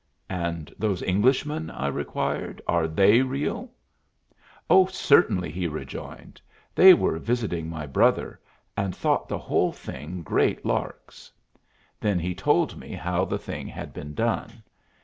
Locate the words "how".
12.93-13.25